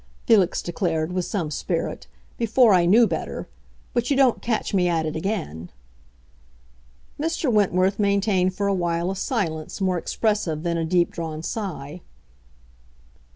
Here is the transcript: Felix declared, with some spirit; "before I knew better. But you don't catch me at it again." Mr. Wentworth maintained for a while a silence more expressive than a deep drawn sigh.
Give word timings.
Felix 0.25 0.63
declared, 0.63 1.11
with 1.11 1.25
some 1.25 1.51
spirit; 1.51 2.07
"before 2.39 2.73
I 2.73 2.87
knew 2.87 3.05
better. 3.05 3.47
But 3.93 4.09
you 4.09 4.17
don't 4.17 4.41
catch 4.41 4.73
me 4.73 4.87
at 4.87 5.05
it 5.05 5.15
again." 5.15 5.69
Mr. 7.19 7.53
Wentworth 7.53 7.99
maintained 7.99 8.55
for 8.55 8.65
a 8.67 8.73
while 8.73 9.11
a 9.11 9.15
silence 9.15 9.79
more 9.79 9.99
expressive 9.99 10.63
than 10.63 10.75
a 10.79 10.85
deep 10.85 11.11
drawn 11.11 11.43
sigh. 11.43 12.01